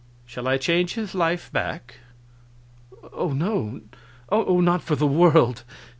Shall 0.25 0.47
I 0.47 0.57
change 0.57 0.95
his 0.95 1.13
life 1.13 1.51
back?" 1.51 1.97
"Oh 3.13 3.33
no! 3.33 3.81
Oh, 4.29 4.59
not 4.59 4.81
for 4.81 4.95
the 4.95 5.05
world! 5.05 5.63